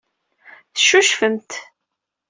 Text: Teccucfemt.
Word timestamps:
Teccucfemt. 0.73 1.51